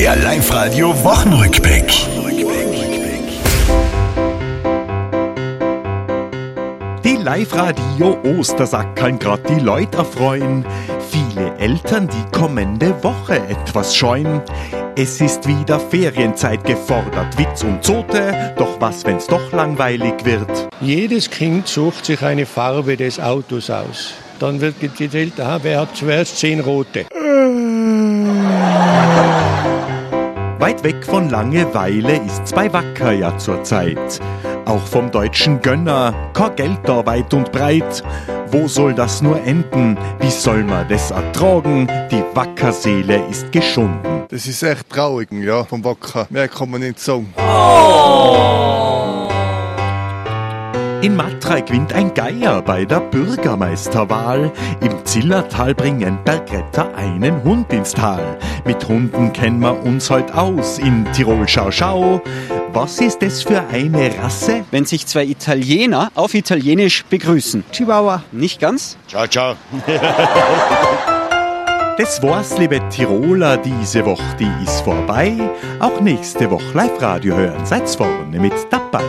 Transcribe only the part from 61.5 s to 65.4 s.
Schau. Was ist das für eine Rasse? wenn sich zwei